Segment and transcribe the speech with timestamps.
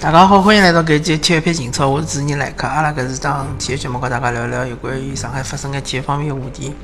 [0.00, 2.66] 大家好，欢迎来到搿一期体育篇情操，我是主持人来客。
[2.66, 6.74] 阿拉搿是档体育节目，跟大家聊聊有关于上海发生的体育方面的话题。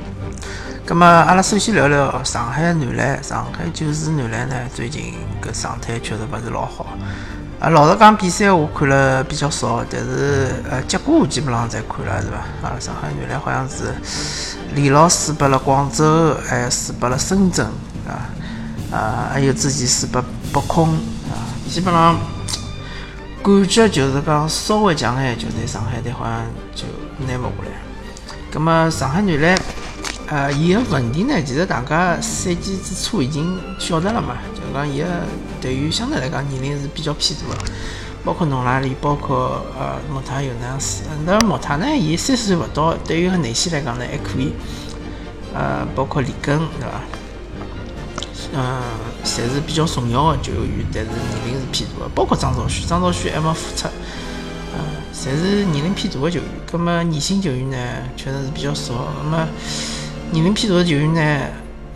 [0.84, 6.88] 葛末阿拉首先聊聊上海男篮，上海九市男篮呢，最近搿状态确实勿是老好。
[7.58, 12.68] 啊，老实讲，比赛我看了比较少，但是呃，结果我基本上侪看了，是伐？
[12.68, 13.94] 啊，上海男篮好像是
[14.74, 17.64] 连牢输拨了广州，还输拨了深圳，
[18.06, 18.28] 啊，
[18.92, 20.22] 啊，还有之前输拨
[20.52, 20.90] 北控，
[21.30, 22.14] 啊，基本上。
[23.46, 26.82] 感觉就是讲稍微强眼球队，上海队好像就
[27.28, 27.70] 拿勿下来。
[28.50, 29.56] 葛末上海男篮，
[30.26, 35.06] 呃，伊个问题呢，其实大家赛季之初已经晓得了嘛，就讲伊个
[35.60, 37.70] 队员相对来讲年龄是比较偏大个，
[38.24, 41.04] 包括侬拉里，包括呃莫塔尤那斯。
[41.24, 44.52] 那莫塔呢，伊三十岁勿到，对于内线来讲呢还可以。
[45.54, 47.00] 呃，包括里根，对伐？
[48.54, 48.82] 嗯，
[49.26, 53.88] 侪是比较重要的球员，但是年龄是偏大的，包括张兆旭，张兆旭还没复出，
[54.72, 54.78] 嗯，
[55.12, 56.48] 侪是年龄偏大的球员。
[56.70, 57.76] 葛么年轻球员呢，
[58.16, 58.94] 确实是比较少。
[59.24, 59.48] 那么
[60.30, 61.48] 年龄偏大的球员呢，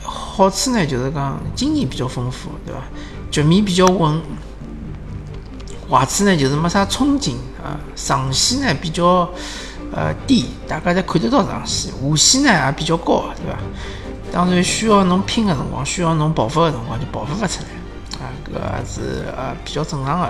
[0.02, 2.80] 好处呢就是讲经验比较丰富，对伐？
[3.30, 4.20] 局面比较稳。
[5.88, 9.28] 坏处呢就是没啥冲劲啊，上限呢比较
[9.92, 13.58] 呃低，大家侪看得到上限，下限呢也比较高，对伐？
[14.32, 20.28] 当然，需要侬拼个辰光，需要侬爆发个辰光就爆发勿出来，啊，搿个是呃比较正常个。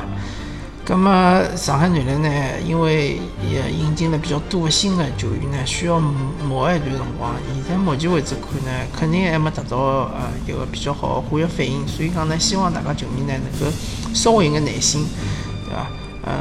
[0.82, 2.30] 葛么上海男篮呢，
[2.66, 7.30] 因为也引进了比较多个新个球员呢，需要磨一段辰光。
[7.64, 13.76] 现在目前为止看呢，肯定还没达到呃一个比较好的化学反应，所以讲呢，希望大家球迷呢能够
[14.14, 15.06] 稍微有眼耐心，
[15.66, 15.86] 对伐？
[16.26, 16.32] 嗯，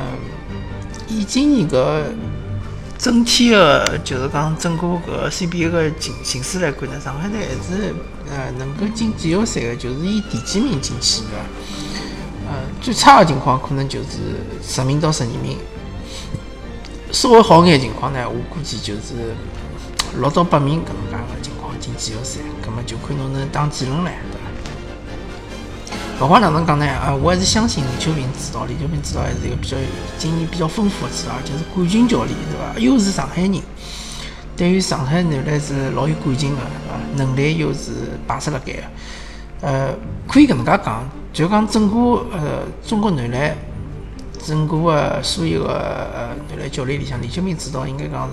[1.07, 2.03] 以今年搿。
[3.00, 7.95] 整体的，就是讲整个搿 CBA 个形形势来看呢，上海队还是
[8.30, 11.30] 呃能够进季后赛的，就是以第几名进去的。
[12.45, 15.58] 呃，最差的情况可能就是十名到十二名，
[17.14, 19.33] 稍微好眼情况呢，我估计就是
[20.20, 24.11] 六到八名搿能介个情况进季后赛，葛末就看侬能打几轮了，
[26.21, 28.65] 勿管哪能讲呢，啊，我还是相信李秋平指导。
[28.65, 29.77] 李秋平指导还是一个比较
[30.17, 32.77] 经验比较丰富的指导，就是冠军教练，对伐？
[32.77, 33.61] 又是上海人，
[34.58, 38.83] 对于上海男篮是老有感情的，啊，能力又是摆出辣盖的。
[39.61, 39.93] 呃，
[40.27, 41.97] 可以搿能介讲，就讲整个
[42.33, 43.55] 呃中国男篮，
[44.45, 48.27] 整个的所有的呃男篮教练里向，李秋平指导应该讲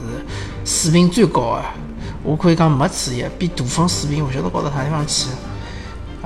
[0.65, 1.63] 是水平最高的。
[2.25, 5.29] 我可以讲没之一，比杜锋水平勿晓得高到啥地方去。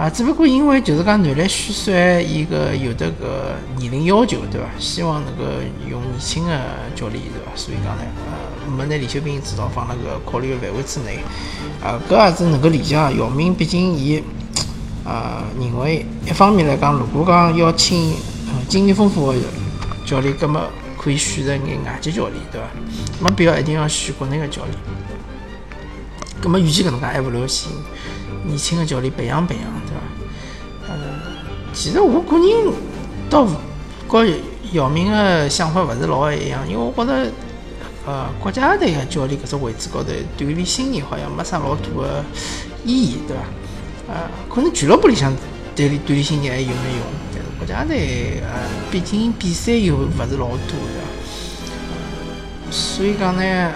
[0.01, 4.67] 啊，只不过因为就是讲男篮选帅，伊个有的个年龄要求，对伐？
[4.79, 5.45] 希望能够
[5.91, 6.59] 用年轻的
[6.97, 7.53] 教练，对伐？
[7.55, 11.19] 所以讲呢，呃，没拿李秀斌指导放辣个考虑的范围之内。
[11.85, 12.95] 啊，搿也是能够理解。
[12.95, 14.23] 姚明毕竟伊，
[15.05, 18.15] 啊，认为一方面来讲，如果讲要请
[18.71, 19.39] 经验丰富的
[20.07, 20.63] 教练，葛么
[20.97, 22.67] 可以选择眼外籍教练，对伐？
[23.23, 24.75] 没必要一定要选国内的教练。
[26.41, 27.71] 葛么与其搿能介，还勿如先。
[28.45, 30.01] 年轻的教练培养培养，对伐？
[30.89, 30.95] 呃，
[31.73, 32.73] 其实我个人
[33.29, 33.47] 倒
[34.09, 34.27] 和
[34.73, 37.31] 姚明的想法勿是老一样，因为我觉着，
[38.07, 42.25] 呃，国家队的教练搿只位置高头锻炼新人好像没啥老大的
[42.85, 43.43] 意义，对伐？
[44.09, 45.33] 呃，可能俱乐部里向
[45.77, 52.71] 锻炼锻炼新人还有眼用，但是国家队呃，毕竟比赛又勿是老多，对伐？
[52.71, 53.73] 所以讲呢，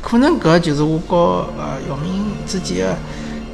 [0.00, 2.96] 可能搿就是我和呃姚明之间的。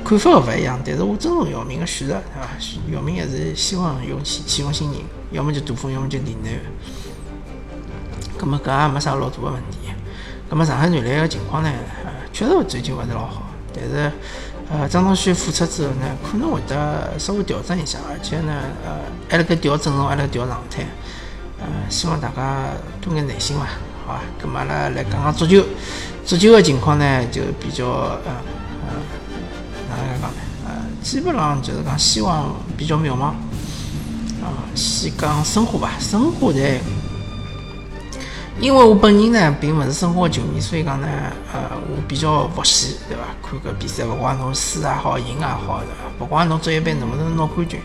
[0.06, 2.48] 看法勿一样，但是我尊重姚明的选择，对伐？
[2.94, 5.00] 姚明还是希望用启启用新人，
[5.32, 6.52] 要么就杜锋，要么就李楠。
[8.38, 9.78] 葛么搿也没啥老大的问题。
[10.48, 11.68] 葛么上海男篮个情况呢？
[12.04, 14.12] 呃，确实最近勿是老好，但是
[14.70, 18.52] 呃，张东旭复出之后呢，可能会得稍微调整一下，而且呢，
[18.84, 20.86] 呃，还辣盖调阵容，还辣盖调状态。
[21.58, 22.68] 呃，希望大家
[23.00, 23.64] 多眼耐心伐？
[24.06, 24.20] 好伐？
[24.40, 25.64] 葛么阿拉来讲讲足球，
[26.24, 28.36] 足球个情况呢，就比较呃。
[28.86, 28.92] 哪
[29.88, 30.36] 哪能讲呢？
[30.66, 33.32] 呃，基本上就是讲希望比较渺茫。
[34.42, 36.80] 啊，先讲申花吧，申花队，
[38.60, 41.08] 因为我本人呢并勿是申花球迷，所以讲呢，
[41.52, 41.60] 呃，
[41.90, 43.24] 我比较佛系，对伐？
[43.42, 46.24] 看搿比赛，勿管侬输也好，赢也好，对伐？
[46.24, 47.80] 勿管侬足一般能不能拿冠军，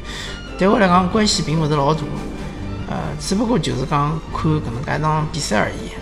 [0.57, 2.01] 对我来讲关系并勿是老大。
[2.89, 6.00] 呃，只不过就是讲看搿能介一场比赛而已。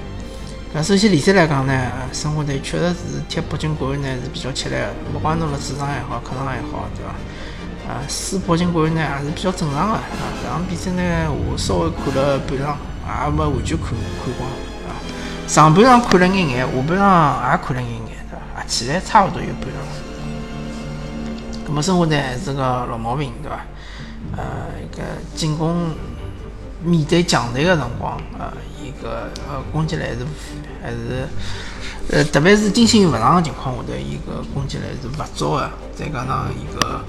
[0.71, 1.73] 那首先联赛来讲呢，
[2.13, 7.09] 申花队确实是踢北京国安呢是比较吃力的，不管侬辣主场也好，客场也好，对伐？
[7.91, 10.03] 啊，输北京国安呢也是比较正常的啊。
[10.43, 12.77] 搿场比赛呢，我稍微看了半场，
[13.25, 14.47] 也没完全看看光
[14.85, 14.93] 啊。
[15.47, 18.61] 上半场看了眼眼，下半场也看了眼眼，对伐？
[18.61, 19.81] 啊，起来差勿多有半场。
[21.67, 23.65] 搿么申花队还是个老毛病，对伐？
[24.37, 24.43] 呃，
[24.83, 25.01] 一个
[25.35, 25.89] 进攻
[26.83, 30.17] 面对强队个辰光，呃，伊个呃攻击力还是
[30.81, 31.27] 还是，
[32.09, 35.69] 呃，特别是金星勿上个情况下头，伊个攻击力是勿足个。
[35.95, 37.01] 再加上伊个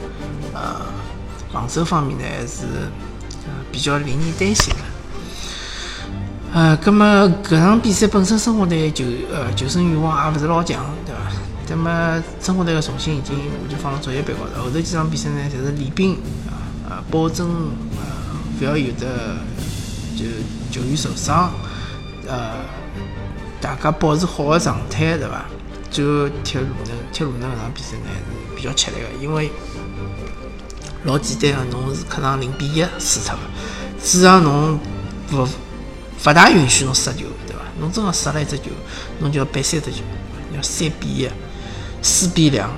[0.52, 0.86] 呃
[1.52, 2.64] 防守方面呢，还是
[3.46, 4.80] 呃比较令人担心个。
[6.52, 11.20] 呃，葛么搿场比赛本身申花队就呃求胜欲望也勿是老强，对伐？
[11.68, 16.14] 那么申花队个重心已经完全放到作业班高头，后头几场比赛呢，侪是练兵
[16.48, 17.46] 啊，呃，保证
[18.60, 19.36] 勿要有的
[20.16, 20.24] 就
[20.70, 21.52] 球员受伤，
[22.26, 22.56] 呃，
[23.60, 25.46] 大家保持好个状态，对伐？
[25.90, 29.50] 最后踢鲁能，踢鲁能搿场比赛呢是比较吃力个，因为
[31.04, 33.40] 老简单个，侬是客场零比一输脱个，
[34.04, 34.78] 主场侬
[35.32, 35.48] 勿。
[36.22, 37.62] 勿大允许侬失球，对伐？
[37.80, 38.64] 侬真个失了一只球，
[39.20, 40.02] 侬就要赔三只球，
[40.54, 41.30] 要三比一、
[42.02, 42.68] 四比两，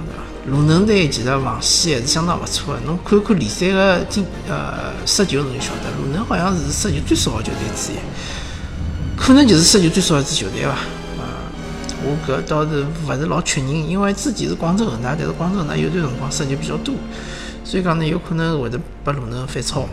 [0.46, 7.96] 鲁能队其实防线还是相当勿错个，侬看看联赛个进呃失球，侬就晓得，鲁能好像是失球最少个球队之一，
[9.16, 10.70] 可能就是失球最少一支球队伐？
[10.70, 11.46] 啊，
[12.02, 16.94] 我搿倒是勿是老确认，因为之前是广州恒大，但是广州恒大有段辰光失球比较多，
[17.64, 19.86] 所以讲呢，有可能会得拨鲁能反超，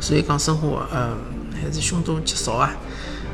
[0.00, 1.16] 所以讲申花，嗯。
[1.62, 2.72] 还是凶多吉少啊，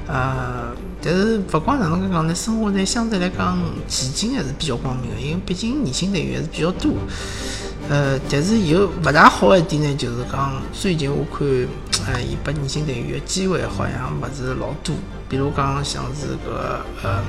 [0.07, 3.59] 呃，但是不管哪能介讲呢，生活在相对来讲
[3.89, 6.93] 前景还是比较光明的，因为毕竟年轻队员还是比较多。
[7.89, 11.47] 呃，但是有勿大好一点呢，就是讲最近我看，
[12.07, 14.95] 呃，伊拨年轻队员的机会好像勿是老多，
[15.29, 16.51] 比如讲像是搿
[17.03, 17.23] 呃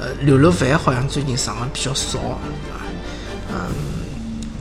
[0.00, 2.38] 呃刘乐凡好像最近上的比较少，啊，
[3.50, 3.98] 嗯。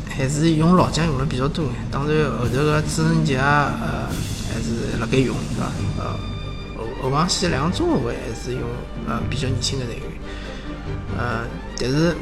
[0.09, 4.09] 还是用老将用的比较多，当然后头个朱晨杰，呃，
[4.51, 5.71] 还是辣盖用，对伐？
[5.99, 6.19] 呃，
[7.09, 8.61] 后后防线两个中后卫还是用
[9.07, 10.03] 呃比较年轻的队员，
[11.17, 11.45] 呃，
[11.79, 12.15] 但是，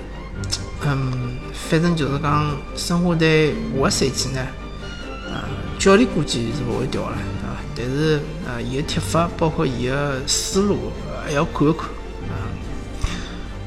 [0.85, 4.45] 嗯，反正就是讲申花队下个赛季呢，
[5.31, 5.43] 呃，
[5.79, 7.17] 教练估计是勿会调了，
[7.75, 7.87] 对伐？
[7.87, 10.91] 但是呃，伊个踢法包括伊个思路
[11.23, 11.87] 还要看一看，
[12.29, 12.45] 啊，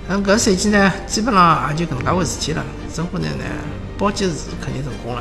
[0.09, 3.45] 那搿赛季呢，基本上也就搿能介回事体了，申花队呢。
[3.99, 4.33] 保级是
[4.65, 5.21] 肯定成功了，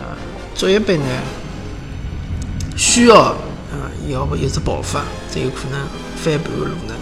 [0.00, 0.14] 啊，
[0.54, 1.04] 作业杯呢
[2.76, 3.34] 需要，
[3.70, 5.86] 啊，要不有只爆发，才有可能
[6.16, 6.94] 翻盘的路呢，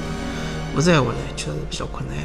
[0.75, 2.17] 否则话呢确实是比较困难。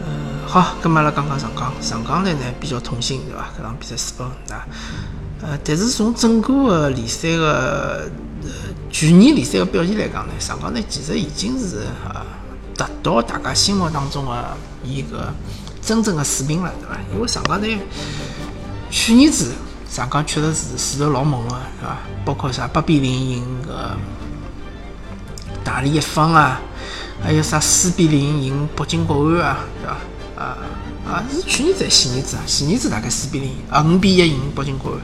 [0.00, 3.48] 嗯，好，咁么阿拉讲讲上港，上港队呢比较痛心，对伐？
[3.58, 4.66] 搿场比赛输拨恒大，
[5.42, 8.10] 呃，但是从整个的联赛的
[8.42, 8.48] 呃
[8.90, 12.26] 去年联赛的表现来讲呢，上港队其实已经是啊
[12.76, 15.32] 达到大家心目当中的一个。
[15.86, 16.98] 真正的水平了，对伐？
[17.14, 17.78] 因为上港队
[18.90, 19.52] 去年子
[19.96, 21.96] 上港确实是势头老猛个，对伐？
[22.22, 23.96] 包括啥八比零赢个
[25.64, 26.60] 大连一方啊，
[27.24, 30.44] 还有啥四比零赢北京国安啊，对伐？
[30.44, 30.58] 啊
[31.08, 32.42] 啊是去年子前年子啊？
[32.46, 35.00] 前年子大概四比零啊五比一赢北京国安。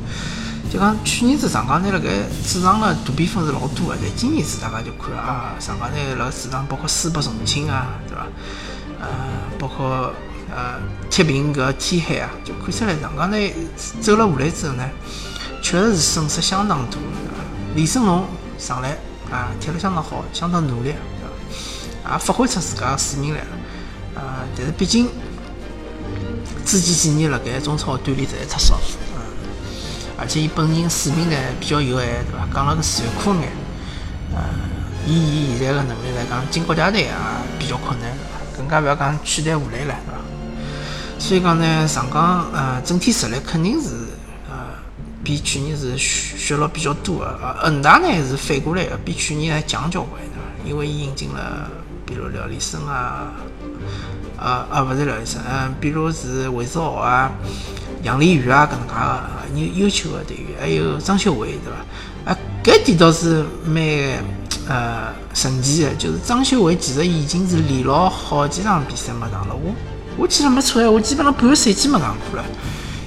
[0.70, 2.10] 就讲去年子上港队辣盖
[2.46, 8.26] 主场个大比分是老多个，但今年子大家就看啊，上港队辣主场包括输拨重庆啊，对伐？
[9.00, 9.08] 呃，
[9.58, 10.12] 包括。
[10.54, 10.78] 呃，
[11.08, 13.54] 踢平搿天海啊，就看出来上港队
[14.02, 14.84] 走了下来之后呢，
[15.62, 17.00] 确实是损失相当多。
[17.74, 18.26] 李胜龙
[18.58, 18.90] 上来
[19.30, 20.94] 啊，踢了相当好，相当努力，对
[22.04, 22.12] 伐？
[22.12, 23.46] 也发挥出自家个水平来了。
[24.14, 25.08] 啊，但是毕竟
[26.66, 28.78] 之前几年辣盖中超锻炼实在太少，
[29.16, 29.22] 嗯，
[30.18, 32.46] 而且伊本人水平呢比较有限，对伐？
[32.52, 33.48] 讲了个残酷眼，
[34.34, 34.42] 呃，
[35.06, 37.10] 以伊现在个能力来讲，进国家队也
[37.58, 38.12] 比较困难，
[38.54, 40.20] 更加勿要讲取代吴磊了，对伐？
[41.22, 43.90] 所以讲呢，上港呃整体实力肯定是
[44.50, 44.56] 呃
[45.22, 47.56] 比去年是削弱比较多的。
[47.58, 50.68] 恒大呢是反过来的，比去年还强交关，对伐？
[50.68, 51.70] 因为伊引进了
[52.04, 53.32] 比如廖立生啊，
[54.36, 57.30] 啊啊勿是廖立生，嗯，比如是韦世豪啊、
[58.02, 62.32] 杨立瑜啊搿能介个优优秀的队员，还有张秀伟，对伐？
[62.32, 63.80] 啊，搿点倒是蛮
[64.68, 69.72] 呃神奇的，就是张秀伟其实已经是连牢好几场比赛没上了，我。
[70.16, 72.44] 我记得没错哎，我基本上半个赛季没上过了。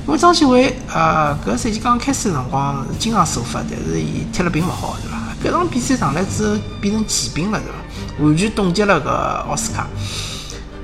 [0.08, 5.18] 因为张继伟啊，搿个赛季刚开始的辰光是经常首发，但是伊踢了并勿好，对伐？
[5.44, 8.24] 搿场比赛上来之后变成骑兵了，对伐？
[8.24, 9.88] 完全冻结了搿奥斯卡。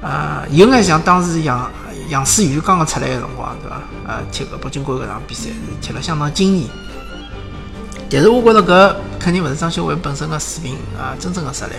[0.02, 1.70] 啊，有眼像当时杨
[2.10, 3.76] 杨思雨刚刚出来的辰光，对伐？
[4.12, 6.68] 啊，踢搿北京国安搿场比赛是踢了相当惊艳。
[8.12, 11.72] 但是我觉着搿肯定勿是张秀伟本身个水平啊，真正的实力。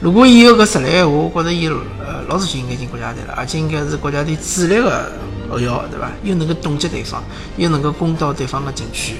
[0.00, 5.10] 如果伊有搿实力话，我觉着伊呃老早就应该进国家队了，而且应该是国家队主力个
[5.50, 6.08] 后腰，对伐？
[6.22, 7.20] 又能够冻结对方，
[7.56, 9.16] 又能够攻到对方的禁区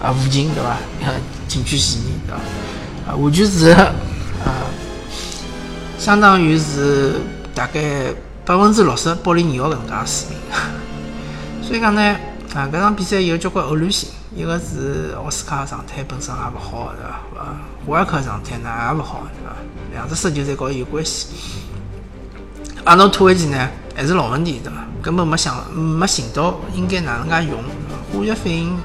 [0.00, 0.76] 啊附近，对伐？
[1.48, 3.12] 禁区线对伐？
[3.12, 3.92] 啊，完全是啊，
[5.98, 7.14] 相当于是
[7.52, 11.66] 大概百分之六十保利尼奥搿能介水平。
[11.66, 12.16] 所以讲呢。
[12.54, 17.40] 啊，搿场比赛有交关偶然性，一个是奥斯卡状态本身也勿好，对伐？
[17.40, 19.56] 呃，胡尔克状态呢也勿好，对伐？
[19.94, 21.28] 两只手球侪跟伊有关系。
[22.84, 24.84] 阿诺托维奇呢还是老问题，对伐？
[25.00, 27.62] 根本没想没寻到应该哪能介用，
[28.12, 28.78] 化学反应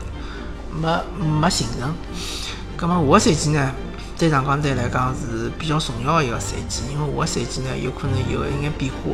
[0.81, 1.03] 没
[1.41, 1.93] 没形成。
[2.77, 3.72] 葛末下个赛季呢？
[4.17, 9.12] 对上港队来讲是比较重要的一个赛季，因为下个赛季呢有可能有一眼变化。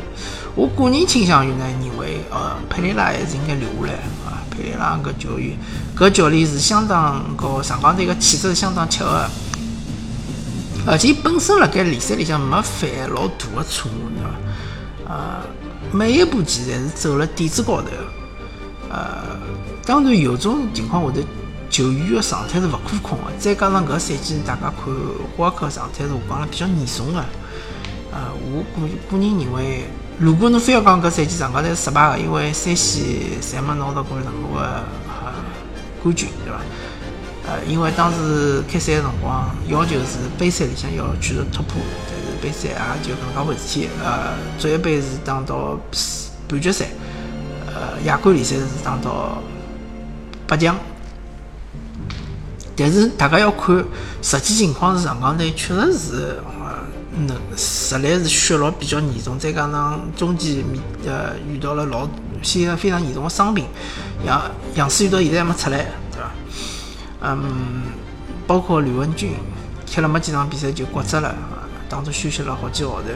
[0.54, 4.00] 我个人倾向于呢认为，呃，佩雷拉还是应该留下来
[4.58, 4.64] 啊。
[4.64, 5.58] 佩雷拉搿教员，
[5.96, 9.26] 搿教练是相当高上港队个气质是相当契合，
[10.88, 15.14] 而且本身辣盖联赛里向没犯老大的错误，对伐？
[15.14, 15.44] 呃，
[15.92, 17.88] 每一步棋侪是走了点子高头。
[18.90, 19.38] 呃，
[19.86, 21.22] 当然有种情况下头。
[21.70, 24.86] 球员的状态是勿可控的，再加上搿赛季大家看
[25.36, 27.20] 霍尔克状态是下降了比较严重的。
[28.10, 29.86] 呃，我个个人认为，
[30.20, 33.06] 如果侬非要讲搿赛季上港队失败的，因为三线
[33.40, 34.84] 侪没拿到过任何的
[36.02, 36.60] 冠军，对伐？
[37.46, 43.90] 呃，因为当时开赛的辰光要求是杯赛里向要取得突破，但是杯赛也就搿能介回事体。
[44.04, 45.80] 呃，足协杯是打到
[46.48, 46.88] 半决赛，
[47.68, 49.38] 呃，亚冠联赛是打到
[50.48, 50.76] 八强。
[52.76, 53.86] 但是大家要看
[54.22, 56.40] 实际情况是上港队确实是
[57.18, 62.08] 呃能实力是削落比较严重，再加上中间面呃遇到了老
[62.44, 63.66] 些非常严重的伤病，
[64.26, 64.42] 杨
[64.76, 65.78] 杨思雨到现在还没出来，
[66.12, 66.32] 对伐？
[67.22, 67.84] 嗯，
[68.46, 69.32] 包括刘文军
[69.86, 71.36] 踢了没几场比赛就骨折了，
[71.90, 73.08] 当中休息了好几个号头。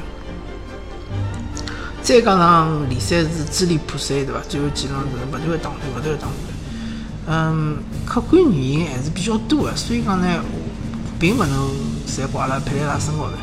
[2.01, 4.41] 再加上联赛是支离破碎，对伐？
[4.50, 6.34] 最后几场是勿断的打乱，勿断的打乱。
[7.27, 10.27] 嗯，客观原因还是比较多的，所以讲呢，
[11.20, 11.70] 并不能
[12.08, 13.34] 侪挂辣佩雷拉身高头。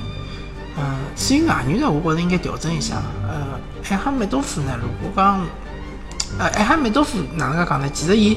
[0.78, 3.02] 嗯，至于外援呢，我觉着应该调整一下。
[3.26, 3.58] 呃，
[3.90, 5.44] 艾哈梅多夫呢，如果讲，
[6.38, 7.90] 呃，艾哈梅多夫哪能介讲呢？
[7.92, 8.36] 其实伊，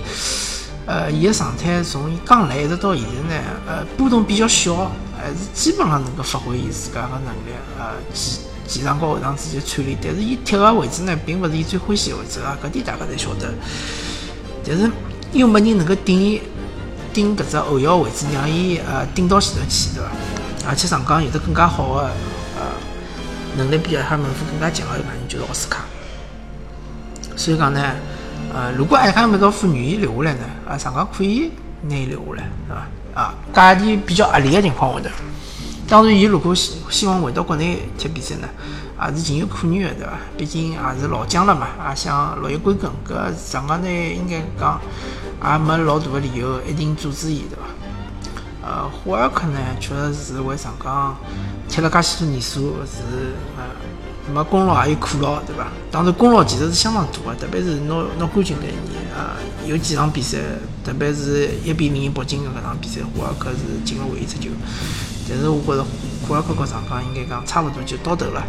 [0.86, 7.53] 呃，伊个状态从伊刚来一直到现在呢，呃，波动比较小，还是基本上能够发挥伊自家个能力。
[7.77, 13.53] 呃，前前场和后场之间串联，但是伊踢个位置呢，并不是伊最欢喜个位置啊，搿点大家侪晓得。
[14.65, 14.89] 但是。
[15.33, 16.41] 又没人能够顶伊
[17.13, 20.12] 顶搿只后腰位置，让伊呃顶到前头去，对伐？
[20.68, 22.10] 而且上港有得更加好的
[22.58, 22.62] 呃
[23.58, 25.84] 能力，比阿哈梅夫更加强的一个人就是奥斯卡。
[27.36, 27.82] 所以讲呢，
[28.53, 31.51] 呃，如果阿哈梅多夫愿意留下来呢，啊，上港可以
[31.82, 33.22] 拿伊留下来，对伐？
[33.22, 35.15] 啊，价钿比较合理的情况下头，
[35.88, 38.48] 当然，伊如果希希望回到国内踢比赛呢？
[39.03, 40.13] 也是情有可原的，对伐？
[40.38, 42.89] 毕竟也是老将了嘛，也想落叶归根。
[43.03, 44.80] 搿上港队应该讲
[45.44, 47.63] 也没老大的理由一定阻止伊，对伐？
[48.63, 51.18] 呃，霍尔克呢，确实是为上港
[51.68, 53.63] 踢了介许多年数，是呃
[54.32, 55.68] 没功劳也有苦劳，对伐？
[55.91, 60.38] 当然功劳其实是相当大个，特别是拿拿冠军搿一年啊，有几场比赛，
[60.86, 64.50] 特别是一比零北京搿场比赛，霍尔克是进了唯一只球。
[65.27, 65.86] 但是我觉着
[66.27, 68.44] 霍尔克和上港应该讲差勿多就到头了。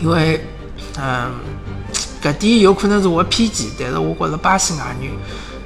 [0.00, 0.40] 因为，
[0.96, 1.32] 嗯，
[2.22, 5.12] 搿点有可能是我偏见，但是我觉着巴西外援，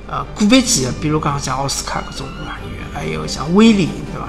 [0.09, 2.62] 呃，个别几个，比如讲像奥斯卡搿种外援，
[2.93, 4.29] 还有像威廉，对伐？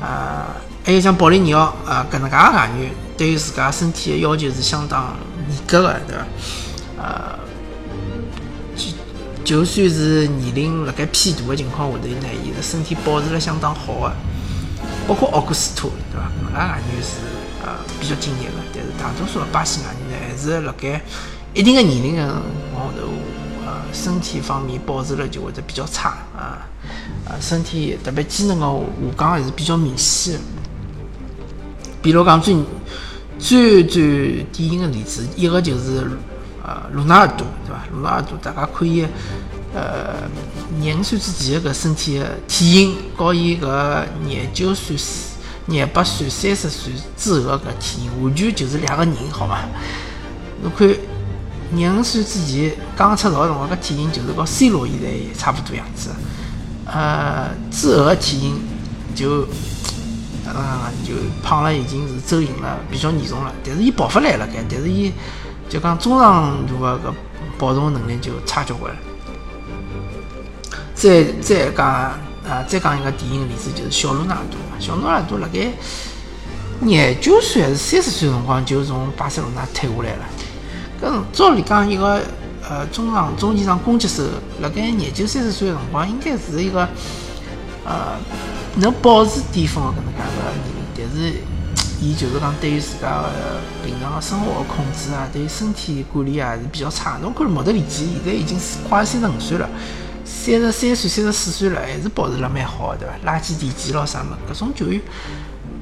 [0.00, 0.46] 呃，
[0.84, 5.16] 还有像保利尼奥，呃，搿能介个外援，对于自家身体的要求是相当
[5.48, 6.26] 严格的，对伐？
[7.02, 7.38] 呃，
[8.76, 8.84] 就
[9.44, 14.16] 就算是年龄辣盖偏大的情况下头呢，伊个身体保持了相当好的，
[15.08, 16.30] 包括奥古斯托，对伐？
[16.48, 17.10] 搿个外援是。
[17.66, 21.02] 呃，比较敬业的，但是大多数的巴西外援呢，还是辣盖
[21.52, 22.22] 一定的年龄的
[22.72, 23.08] 往后头，
[23.96, 26.68] 身体方面保持了就会得比较差啊，
[27.24, 30.38] 呃，身体特别机能的下降还是比较明显。
[32.02, 32.54] 比如讲最
[33.38, 36.06] 最最典型的例子，一个就是
[36.62, 37.86] 呃，罗纳尔多，对吧？
[37.90, 39.06] 罗纳尔多，大家可以
[39.74, 40.28] 呃，
[40.78, 44.96] 廿五岁之前个身体的体型，和伊搿廿九岁。
[45.68, 49.68] 廿八岁、三十岁之后个体型，完全就是两个人，好伐？
[50.62, 50.88] 侬看
[51.70, 55.08] 廿五岁之前刚出道的辰光，搿体型就是和 C 罗现在
[55.38, 56.10] 差不多样子。
[56.84, 58.60] 呃，之后个体型
[59.14, 59.46] 就，
[60.46, 60.54] 嗯，
[61.04, 63.52] 就胖了，已经是走形了，比较严重了。
[63.64, 65.12] 但是伊爆发来了，该，但是伊
[65.68, 67.12] 就讲中长途个搿
[67.58, 68.98] 保重能力就差交关了。
[70.94, 72.12] 再再讲。
[72.46, 74.56] 啊，再讲一个典型例子，就是小罗纳尔多。
[74.78, 75.68] 小罗纳尔多辣盖
[76.78, 80.24] 廿九岁还是三十岁辰光就从巴塞罗那退下来了。
[81.00, 82.22] 搿照理讲，一个
[82.68, 84.22] 呃中场、中前场攻击手，
[84.60, 86.88] 辣盖廿九、三十岁个辰光应该是一个
[87.84, 88.16] 呃
[88.76, 90.56] 能保持巅峰的搿能介个人，
[90.96, 91.34] 但是
[92.00, 93.28] 伊就是讲对于自家个
[93.84, 97.18] 平常个生活个控制啊，对于身体管理啊是比较差。
[97.22, 99.68] 侬看莫德里奇现在已经快三十五岁了，
[100.24, 103.14] 三十三岁、三十四岁了，还是保持了蛮好个，对伐？
[103.24, 104.36] 拉起地基咯啥么？
[104.50, 105.00] 搿种球员，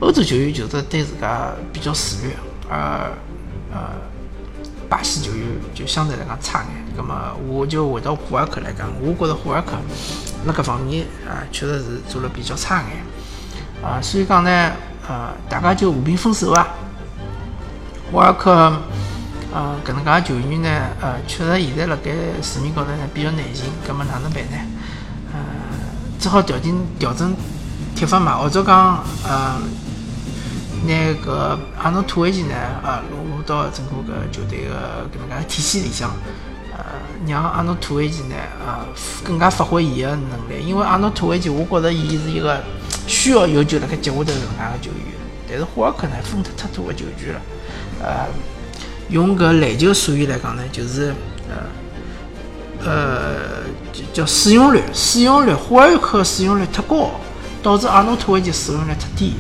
[0.01, 2.33] 欧洲球员就是对自家比较自律，
[2.69, 3.11] 而
[3.73, 3.81] 呃，
[4.95, 6.69] 巴西球员就相对来讲差眼。
[6.97, 7.17] 葛末
[7.49, 9.73] 我就回到胡尔克来讲，我觉着胡尔克
[10.47, 13.03] 辣搿方面啊，确实是做了比较差眼。
[13.83, 14.71] 啊，所以讲呢，
[15.09, 16.69] 呃，大家就和平分手啊。
[18.13, 18.53] 胡尔克，
[19.53, 20.69] 呃，搿能介球员呢，
[21.01, 24.57] 呃，确实现在辣盖市面高头呢比较难寻，葛末哪能办呢？
[25.33, 25.41] 呃，
[26.21, 27.35] 只好调整调整
[27.97, 29.61] 踢法嘛，或者讲，呃，
[30.87, 36.11] 拿搿阿诺托维奇呢，呃，融入到整个搿球队个搿能介体系里向，
[36.73, 36.85] 呃，
[37.27, 38.87] 让阿诺托维奇呢，呃，
[39.25, 42.61] 更加发挥伊个能力，因为阿诺托维奇，我觉着伊是一个。
[43.07, 45.13] 需要有球辣盖脚下头搿能介个球员，
[45.47, 47.41] 但是霍尔克呢分得太多个球权了。
[48.03, 48.27] 呃，
[49.11, 51.15] 用搿篮球术语来讲呢，就是
[51.51, 51.67] 呃
[52.83, 53.37] 呃
[54.15, 57.11] 叫使用率，使用率霍尔克使用率太高，
[57.63, 59.35] 导致阿诺托维奇使用率太低，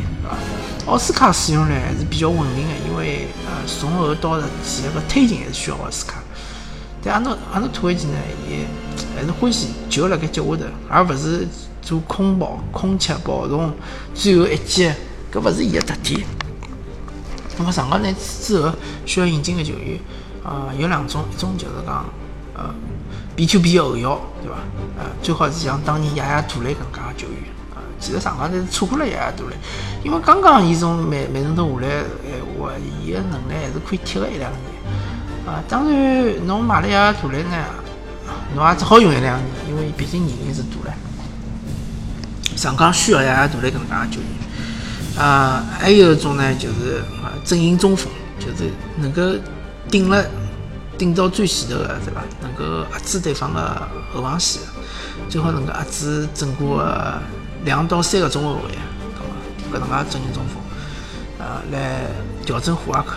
[0.86, 6.22] 奥斯卡使用率还是比较稳定的，因为呃从后到前个推进还是需要奥斯卡。
[7.02, 8.66] 但阿诺阿诺托维奇呢，也
[9.16, 11.46] 还是欢喜球辣盖脚下头，而勿是。
[11.84, 13.70] 做空跑、空切、跑动，
[14.14, 14.90] 最后一击，
[15.30, 16.18] 搿勿是伊个特点。
[17.58, 18.08] 那么上港呢
[18.40, 18.72] 之后
[19.04, 20.00] 需要引进个球员，
[20.42, 22.06] 啊，有两种，一种就是讲，
[22.54, 22.74] 呃
[23.36, 24.56] ，B to B 后腰，对伐？
[24.98, 27.42] 呃，最好是像当年亚亚杜雷搿能介个球员。
[28.00, 29.56] 其实上港呢是错过了亚亚杜雷，
[30.04, 32.70] 因为刚刚伊从曼曼城头下来，哎，话
[33.02, 34.60] 伊个能力还是可以踢个一两年。
[35.46, 37.50] 啊，当然侬买了亚亚杜雷呢，
[38.54, 40.96] 侬也只好用一两年，因为毕竟年龄是大了。
[42.56, 49.22] 上港需要亚亚杜雷搿能介个球员，啊，还有一种呢，就是啊，阵营中锋，就是能够
[49.90, 50.24] 顶了
[50.96, 52.22] 顶到最前头个，对伐？
[52.40, 54.62] 能够压制对方个后防线，
[55.28, 57.22] 最好能够压制整个个
[57.64, 58.70] 两到三个中后卫，
[59.16, 59.32] 搿么
[59.72, 62.06] 搿能介阵营中锋，啊，来
[62.44, 63.16] 调整霍尔克，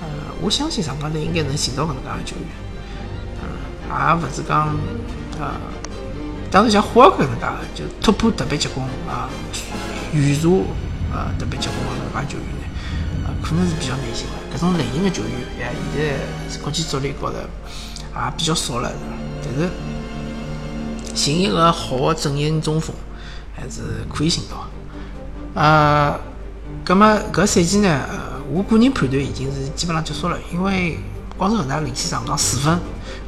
[0.00, 0.06] 呃，
[0.40, 4.68] 我相信上港队应该能寻到搿能介个球员，啊，也勿是讲
[5.40, 5.56] 啊。
[6.48, 9.28] 当然，像霍尔克搿能介，就突破特别结棍啊，
[10.12, 10.48] 预查
[11.12, 14.56] 啊特别结棍个搿介球员呢，啊可能是比较难寻个。
[14.56, 16.04] 搿种类型个球员，哎，现
[16.48, 18.92] 在国际足联高头也比较少了，
[19.42, 19.68] 但是
[21.14, 22.94] 寻一个好个阵营中锋
[23.56, 24.68] 还是可以寻到。
[25.54, 26.14] 呃，
[26.84, 28.02] 葛么搿赛季呢，
[28.52, 30.98] 我个人判断已经是基本上结束了，因为
[31.38, 32.78] 广州恒大领先上港四分。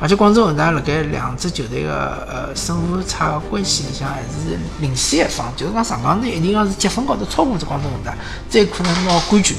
[0.00, 8.14] 而且广州恒大辣盖两支球队个呃胜负差关系里向还是领先一方，就是讲上港队一定要是积分高头超过这广州恒大，
[8.48, 9.56] 才可能拿冠军。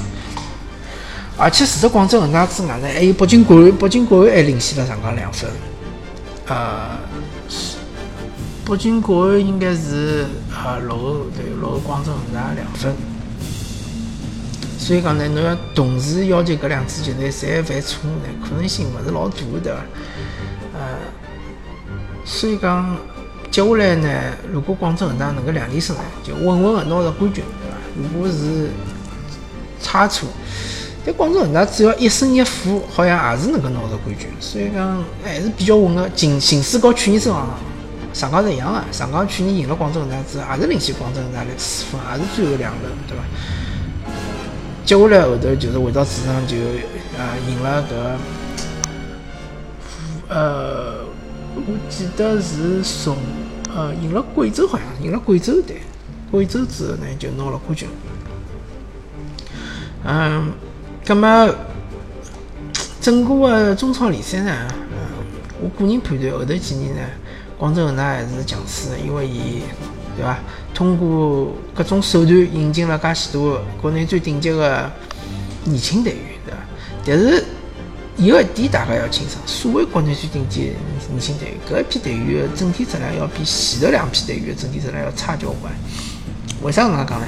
[1.37, 5.49] 而且除了广州恒大之外呢，还有北京国安，北京国安还领先了上港两分。
[6.47, 6.97] 呃，
[8.69, 12.93] 北京国安应该是呃落后对落后广州恒大两分。
[14.77, 19.79] 所以讲呢，侬要同时要求搿两支球队侪犯错误呢，可能性勿是老大，对伐？
[20.75, 20.79] 呃，
[22.23, 22.95] 所以讲
[23.49, 24.07] 接下来呢，
[24.53, 27.75] 如果广州恒大能够两连胜呢，就稳稳的拿到冠军，对伐？
[27.97, 28.69] 如果是
[29.81, 30.29] 差错，
[31.03, 36.07] 但广州恒大只要一胜一负，好像也是能够拿到冠军，所以讲还是比较稳的。
[36.15, 37.59] 形形势和去年正好，
[38.19, 43.23] 上港是一样的，上港去年赢了广州恒大之后，也是领先广州恒大来四分，也是最后两轮，对伐？
[44.83, 46.57] 接下来后头就是回到主场就
[47.17, 48.17] 啊赢了个，
[50.27, 50.95] 呃，
[51.55, 53.15] 我记得是从
[53.73, 55.81] 呃赢了贵州，好像赢了贵州队，
[56.29, 57.87] 贵州之后呢就拿了冠军。
[60.03, 60.51] 嗯，
[61.05, 61.49] 那么
[62.99, 64.97] 整个个中超联赛呢，嗯，
[65.61, 67.01] 我个人判断后头几年呢，
[67.59, 69.61] 广州恒大还是强势，因为伊。
[70.17, 70.37] 对伐？
[70.73, 74.91] 通过各种手段引进了介许多国内最顶级的
[75.63, 76.59] 年轻队员，对伐？
[77.05, 77.45] 但是
[78.17, 80.73] 有一点大家要清爽，所谓国内最顶级
[81.09, 85.71] 年轻队员，搿一批队员的整体质量要比前头两批队员整体质量要差交关。
[86.63, 87.27] 为啥搿能介讲呢？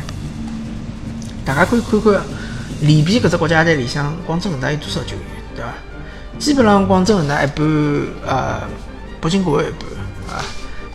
[1.46, 2.22] 大家可以看看
[2.82, 5.74] 里边搿只国家队里向，广州恒大有多少球员，对伐？
[6.38, 7.65] 基本上广州恒大一半，
[8.28, 8.62] 呃，
[9.22, 9.88] 北京国安一半，
[10.32, 10.44] 啊。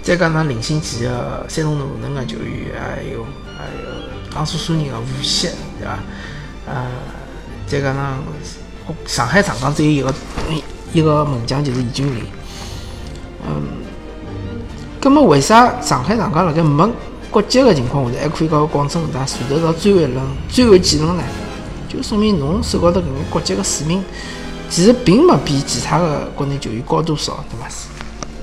[0.03, 3.27] 再加上领先几个山东鲁能的球员，还有
[3.59, 5.49] 还有江苏苏宁的无锡，
[5.81, 5.99] 对伐？
[6.66, 6.87] 呃，
[7.66, 8.22] 再加上
[9.05, 10.14] 上海上港只有一个
[10.92, 12.22] 一个门将，就是易军林。
[13.49, 13.62] 嗯，
[15.01, 16.88] 那么为啥上海上港辣盖没
[17.29, 21.22] 国籍的情况下头，还可以搞广州恒大传得到最后一轮、最后几轮呢？
[21.88, 24.05] 就说明侬手高头搿眼国籍的水平，
[24.70, 27.66] 其实并没比其他的国内球员高多少，对伐？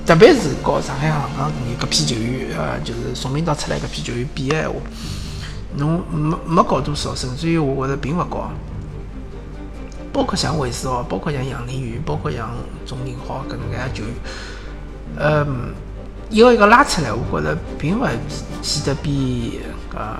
[0.06, 4.74] 特别是和上海航港搿批球员，呃，就是宋明道出来搿批球员比个闲话，
[5.76, 8.50] 侬没没高多少，甚至于我觉着并勿高。
[10.12, 12.50] 包括像韦世豪，包括像杨凌宇，包括像
[12.86, 14.14] 钟宁浩搿能介球员，
[15.16, 15.74] 嗯，
[16.28, 18.06] 一个一个拉出来，我觉着并勿
[18.62, 19.60] 显得比
[19.94, 20.18] 呃，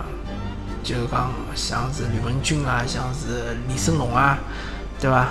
[0.83, 4.38] 就是讲像是吕文君啊，像是李胜龙啊，
[4.99, 5.29] 对伐？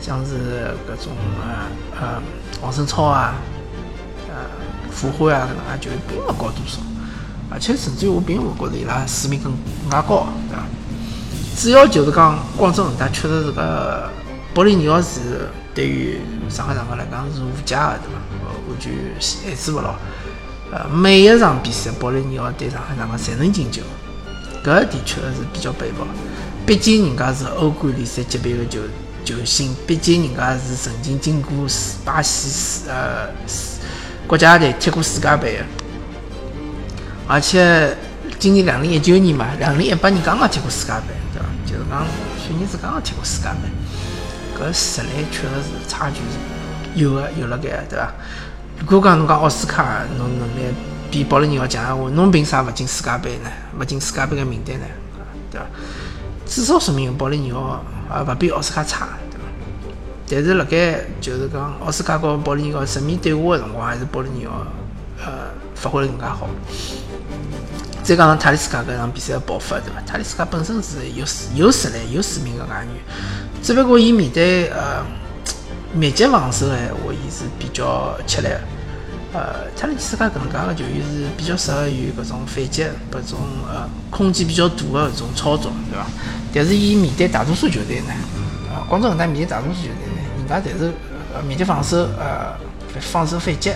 [0.00, 2.22] 像是搿种呃呃
[2.62, 3.34] 王胜超啊，
[4.30, 4.46] 呃
[4.90, 6.78] 傅辉啊搿能介球并勿高多少，
[7.50, 10.64] 而且甚至于我并勿觉着伊拉水平更更加高，对伐？
[11.56, 14.08] 主要就是讲，广州恒大确实是个
[14.54, 18.50] 保利尼奥是对于上海上港来讲是无价的，对伐？
[18.68, 19.94] 完全限制勿牢。
[20.72, 23.82] 呃，每一场比赛，保利尼奥对上海上港侪能进球，
[24.64, 26.06] 搿的确是比较佩服。
[26.64, 28.78] 毕竟人家是欧冠联赛级别的球
[29.24, 31.52] 球星，毕竟人家是曾经进过
[32.04, 33.28] 巴西呃
[34.26, 35.64] 国家队踢过世界杯的，
[37.26, 37.96] 而且
[38.38, 41.14] 今年两零一九年嘛，两零一八年刚刚踢过世界杯。
[41.32, 42.04] 对伐就是讲，
[42.38, 43.68] 去年子刚刚踢过世界杯，
[44.58, 48.12] 搿实力确实是差距是有的，有了该，对伐？
[48.78, 50.72] 如果讲侬讲奥斯卡侬能力
[51.10, 53.50] 比保利尼奥强闲话，侬凭啥勿进世界杯呢？
[53.78, 54.86] 勿进世界杯个名单呢？
[55.50, 55.66] 对伐？
[56.46, 57.80] 至少说明保利尼奥
[58.16, 59.08] 也勿比奥斯卡差，
[60.30, 64.64] 但是辣盖就是讲奥斯卡和保利尼奥正面对话个辰光，还是保利尼奥
[65.24, 66.48] 呃发挥得更加好。
[68.02, 70.00] 再讲塔利斯卡搿场比赛的爆发，对伐？
[70.06, 72.88] 塔利斯卡本身是有有实力、有水平个外援，
[73.62, 75.04] 只不过伊面对呃
[75.92, 78.60] 密集防守个闲话，伊是比较吃力个。
[79.32, 83.38] 呃，塔利斯卡搿能介个球员是比较适合于搿种反击、搿种
[83.68, 86.06] 呃空间比较大个搿种操作，对伐？
[86.52, 88.14] 但是伊面对大多数球队呢，
[88.70, 90.09] 呃，广州恒大面对大多数球队
[90.50, 90.92] 呢，人家侪是
[91.34, 92.54] 呃密集防守，呃
[93.00, 93.72] 防守反击。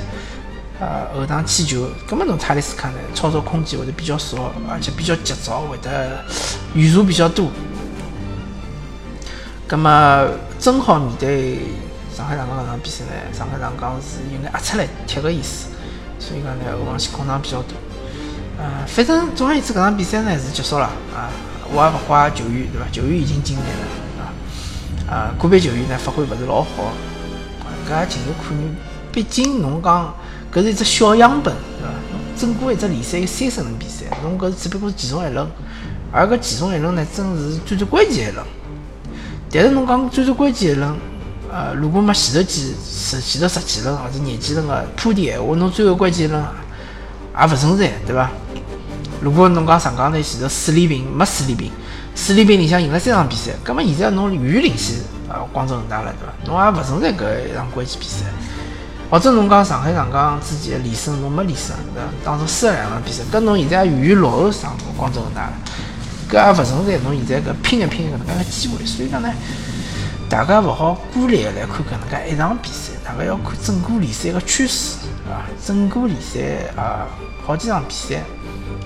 [0.81, 6.21] 呃，后场起球，根本侬塔利斯卡呢，操作空间会得比较少，而且比较急躁，会得
[6.75, 7.49] 语速比较多。
[9.69, 10.27] 葛么
[10.59, 11.61] 正好面对
[12.15, 15.69] 上海上港搿场比赛呢，上海上港是有眼压出来踢个意思，
[16.19, 17.79] 所以讲呢，后防线空档比较多。
[18.59, 21.31] 呃，反正总而言之，搿场比赛呢是结束了啊，
[21.73, 22.87] 我也勿怪球员，对伐？
[22.91, 23.87] 球员已经尽力了，
[25.15, 26.93] 啊，个别球员呢发挥勿是老好，
[27.89, 28.75] 搿也情有可原。
[29.13, 30.13] 毕竟侬讲。
[30.53, 31.93] 搿是一只小样本，对伐？
[32.39, 35.45] 整个一只联赛有三十轮比赛，侬搿只不过是其中一轮，
[36.13, 38.47] 而搿其中一轮呢，正是最最关键一轮。
[39.51, 40.95] 但是侬讲最最关键一轮，
[41.51, 42.73] 呃，如果没前头几、
[43.21, 48.31] 前头十几轮或者廿几轮个铺垫闲话，侬最后关键一轮也勿存在，对伐？
[49.21, 51.69] 如果侬讲上港队前头四连平没四连平，
[52.15, 54.97] 四连平里向赢了三场比赛，葛末现在侬远领先
[55.29, 56.53] 啊广州恒大了，对伐？
[56.53, 58.27] 侬也勿存在搿一场关键比赛。
[59.11, 62.09] 或者侬讲上海上港之前连胜侬没连胜，对伐？
[62.25, 65.53] 当中输了两场比赛，搿侬现在远远落后上广州恒大了，
[66.31, 68.87] 搿也勿存在侬现在搿拼一拼搿能介个机会。
[68.87, 69.29] 所以讲呢，
[70.29, 75.43] 大家勿好孤立来看搿能介一场比赛，大家要看整个联赛个趋势，对伐？
[75.65, 77.07] 整个联赛啊，
[77.45, 78.17] 好几场比赛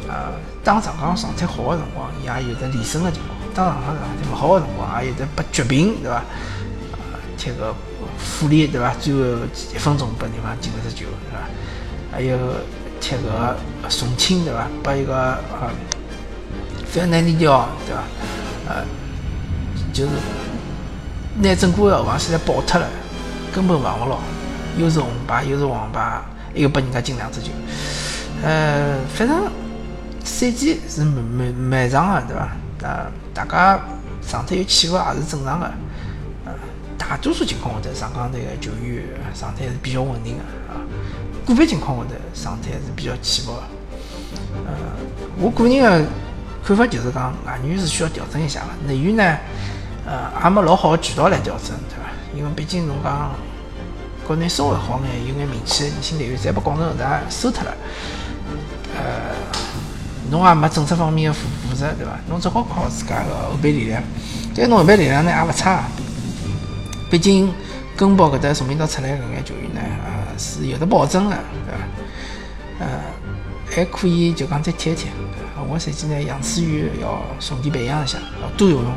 [0.08, 0.32] 啊，
[0.68, 6.16] 当上港状态好个辰光，伊也有得连胜个情况；当上港状态勿好个辰光，也有得被绝平，对伐？
[6.16, 6.22] 啊，
[7.38, 7.74] 踢个。
[8.18, 8.92] 富力对伐？
[9.00, 9.20] 最后
[9.72, 11.38] 一分钟拨对方进了只球，对伐？
[12.12, 12.36] 还有
[13.00, 13.56] 踢个
[13.88, 14.66] 重庆对伐？
[14.82, 15.70] 拨一个呃
[16.84, 18.02] 费尔南迪奥对伐？
[18.68, 18.84] 呃，
[19.92, 20.10] 就是
[21.40, 22.86] 拿整个后防线侪爆脱了，
[23.54, 24.18] 根本防勿牢，
[24.76, 26.20] 又是红牌又是黄牌，
[26.54, 27.52] 又拨人家进两只球。
[28.42, 29.44] 呃，反正
[30.28, 32.48] 赛季是漫漫漫长个对伐？
[32.82, 33.80] 呃，大家
[34.30, 35.68] 状态有起伏也是正常个。
[36.98, 39.02] 大多数情况下头，上港队个球员
[39.34, 40.76] 状态是比较稳定的啊。
[41.46, 43.62] 个别情况下头，状态是比较起伏的。
[44.66, 44.74] 呃，
[45.38, 46.06] 我个人的
[46.62, 49.38] 看法就是讲，外援是需要调整一下的，内援呢，
[50.04, 52.10] 呃，也没老好的渠道来调整，对伐？
[52.36, 53.30] 因为毕竟侬讲
[54.26, 57.74] 国内稍微好眼、有眼名气的年轻队员，侪被广州恒大收脱了。
[58.98, 59.34] 呃，
[60.30, 62.18] 侬也没政策方面的扶扶持，对伐？
[62.28, 64.02] 侬只好靠自家个后备力量。
[64.54, 65.84] 但侬后备力量呢，也勿差。
[67.10, 67.52] 毕竟，
[67.96, 71.36] 根宝搿搭从明岛出来搿眼球员呢，呃，是有的保证的，
[71.66, 71.80] 对伐？
[72.80, 72.86] 呃，
[73.70, 75.06] 还可以就讲再踢一踢。
[75.70, 78.92] 下赛季呢，杨思雨要重点培养一下，要多用用。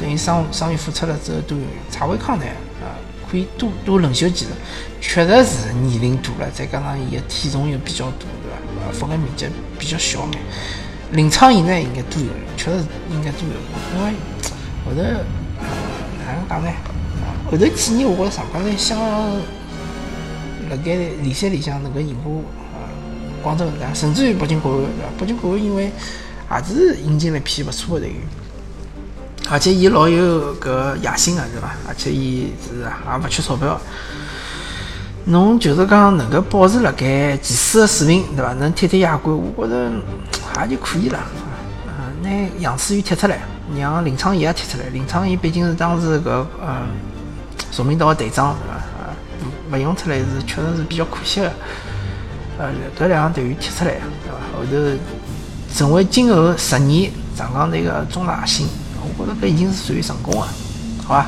[0.00, 1.74] 等于伤伤愈复出了之后多用用。
[1.90, 2.44] 蔡伟康呢，
[2.80, 2.88] 呃，
[3.30, 4.48] 可以多多轮休几日。
[5.00, 8.26] 确实是年龄大了，再加上伊个体重又比较大，
[8.76, 8.86] 对伐？
[8.86, 9.46] 呃，覆盖面积
[9.78, 10.42] 比较小眼。
[11.12, 13.58] 林昌颖呢，应该多用用，确实应该多用用，
[13.96, 14.14] 因为。
[14.86, 16.70] 后头哪能讲呢？
[17.50, 18.96] 后头几年，我觉着上港队想
[20.70, 22.34] 辣盖联赛里向能够赢过
[22.72, 22.78] 呃
[23.42, 25.10] 广州恒大，甚至于北京国安，对伐？
[25.18, 25.90] 北京国安因为
[26.50, 28.20] 也是引进了一批勿错的队员，
[29.50, 31.74] 而且伊老有搿野心个，对伐？
[31.88, 33.80] 而且伊是也勿缺钞票。
[35.28, 38.52] 侬就是讲能够保持辣盖前四个水平，对伐？
[38.54, 39.90] 能踢踢亚冠，我觉着
[40.60, 41.18] 也就可以了。
[41.88, 43.40] 嗯，拿杨思雨踢出来，
[43.76, 44.86] 让林昌义也踢出来。
[44.90, 46.86] 林昌义毕竟是当时搿嗯
[47.72, 49.76] 崇明岛个队长，对伐？
[49.76, 51.52] 勿用出来是确实是比较可惜个。
[52.58, 54.38] 呃，搿两个队员踢出来，对伐？
[54.56, 54.98] 后头
[55.74, 58.68] 成为今后十年上港队个中大核心，
[59.18, 60.40] 我觉着搿已经是属于成功个，
[61.04, 61.26] 好伐？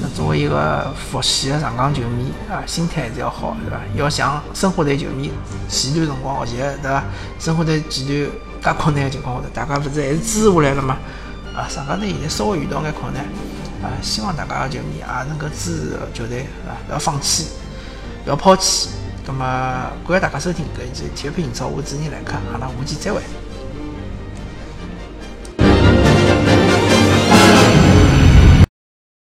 [0.00, 3.80] 那作为一个佛系的上港球迷啊，心态还是要好，对伐？
[3.96, 5.32] 要像申花队球迷
[5.68, 7.04] 前段辰光学习，对伐？
[7.40, 8.30] 申花队前段
[8.62, 10.98] 介困难的情况下头，大家勿是还是支持下来了吗？
[11.56, 13.24] 啊，上港队现在稍微遇到眼困难，
[13.82, 17.48] 啊，希望大家的球迷也能够支持球队，啊，不要放弃，
[18.22, 18.90] 不要抛弃。
[19.26, 23.20] 那么，感谢大家收听搿一期体育频道，我是主持人来客，阿拉下期再会。